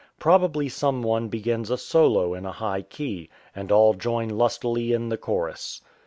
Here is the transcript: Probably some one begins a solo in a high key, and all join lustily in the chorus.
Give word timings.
Probably 0.17 0.67
some 0.67 1.03
one 1.03 1.27
begins 1.27 1.69
a 1.69 1.77
solo 1.77 2.33
in 2.33 2.43
a 2.43 2.51
high 2.51 2.81
key, 2.81 3.29
and 3.55 3.71
all 3.71 3.93
join 3.93 4.29
lustily 4.29 4.93
in 4.93 5.09
the 5.09 5.15
chorus. 5.19 5.79